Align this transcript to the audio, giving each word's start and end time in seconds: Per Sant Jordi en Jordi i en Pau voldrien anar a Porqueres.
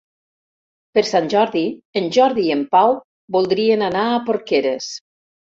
Per 0.95 1.03
Sant 1.09 1.29
Jordi 1.33 1.61
en 2.01 2.07
Jordi 2.15 2.47
i 2.47 2.55
en 2.57 2.65
Pau 2.73 2.95
voldrien 3.37 3.87
anar 3.91 4.09
a 4.09 4.19
Porqueres. 4.33 4.91